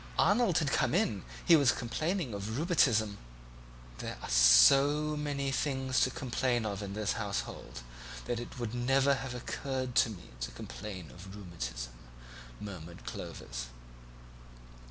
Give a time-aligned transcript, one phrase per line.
[0.17, 3.19] "Arnold had just come in; he was complaining of rheumatism"
[3.99, 7.81] "There are so many things to complain of in this household
[8.25, 11.93] that it would never have occurred to me to complain of rheumatism,"
[12.59, 13.67] murmured Clovis.